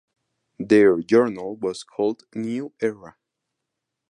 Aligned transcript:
Their 0.57 0.97
journal 0.99 1.57
was 1.57 1.83
called 1.83 2.23
"New 2.33 2.73
Era". 2.81 3.17